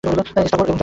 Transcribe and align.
স্থাবর 0.03 0.17
এবং 0.23 0.47
জঙ্গম। 0.51 0.77